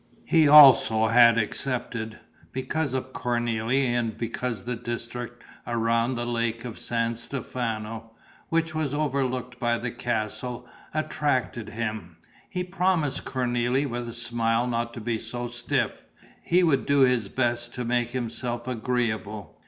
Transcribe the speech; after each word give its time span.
He 0.25 0.47
also 0.47 1.09
had 1.09 1.37
accepted, 1.37 2.17
because 2.51 2.95
of 2.95 3.13
Cornélie 3.13 3.83
and 3.85 4.17
because 4.17 4.63
the 4.63 4.75
district 4.75 5.43
around 5.67 6.15
the 6.15 6.25
Lake 6.25 6.65
of 6.65 6.79
San 6.79 7.13
Stefano, 7.13 8.09
which 8.49 8.73
was 8.73 8.95
overlooked 8.95 9.59
by 9.59 9.77
the 9.77 9.91
castle, 9.91 10.67
attracted 10.91 11.69
him. 11.69 12.17
He 12.49 12.63
promised 12.63 13.25
Cornélie 13.25 13.87
with 13.87 14.07
a 14.09 14.13
smile 14.13 14.65
not 14.65 14.91
to 14.95 15.01
be 15.01 15.19
so 15.19 15.45
stiff. 15.45 16.01
He 16.41 16.63
would 16.63 16.87
do 16.87 17.01
his 17.01 17.27
best 17.27 17.75
to 17.75 17.85
make 17.85 18.09
himself 18.09 18.67
agreeable. 18.67 19.55